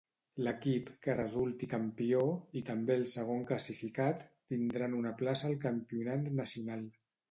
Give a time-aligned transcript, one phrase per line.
[0.45, 2.23] L'equip que resulti campió,
[2.61, 6.89] i també el segon classificat, tindran una plaça al Campionat Nacional.